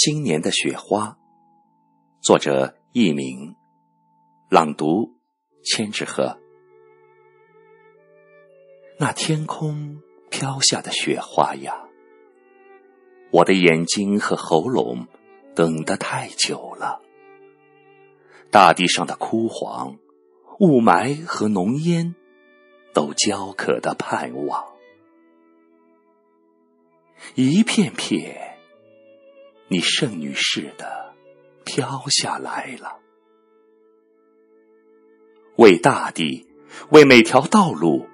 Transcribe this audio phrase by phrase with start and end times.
[0.00, 1.18] 新年的雪花，
[2.20, 3.56] 作者佚名，
[4.48, 5.16] 朗读
[5.64, 6.38] 千纸鹤。
[8.96, 10.00] 那天空
[10.30, 11.88] 飘下的雪花呀，
[13.32, 15.08] 我的眼睛和喉咙
[15.56, 17.02] 等得太久了。
[18.52, 19.98] 大地上的枯黄、
[20.60, 22.14] 雾霾和浓烟，
[22.94, 24.64] 都焦渴的盼望，
[27.34, 28.47] 一片片。
[29.70, 31.14] 你圣女似的
[31.64, 33.00] 飘下来了，
[35.56, 36.46] 为大地，
[36.88, 38.08] 为每条道路，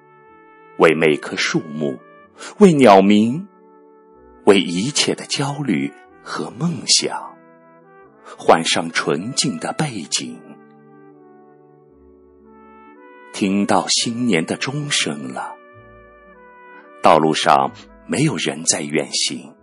[0.77, 1.97] 为每棵树木，
[2.59, 3.47] 为鸟鸣，
[4.43, 7.37] 为一切的焦虑和梦想，
[8.37, 10.37] 换上纯净的背景。
[13.31, 15.55] 听到新年的钟声了，
[17.01, 17.71] 道路上
[18.07, 19.54] 没有人在远行。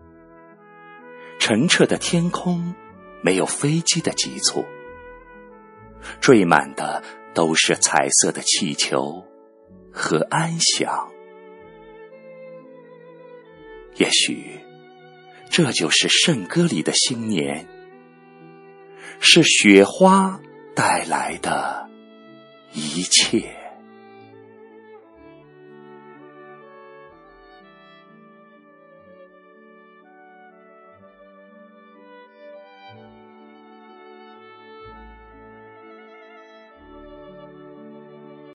[1.52, 2.74] 澄澈的天空，
[3.20, 4.64] 没有飞机的急促，
[6.18, 7.02] 缀满的
[7.34, 9.22] 都是彩色的气球
[9.92, 11.12] 和安详。
[13.96, 14.60] 也许，
[15.50, 17.68] 这就是圣歌里的新年，
[19.20, 20.40] 是雪花
[20.74, 21.86] 带来的
[22.72, 23.61] 一切。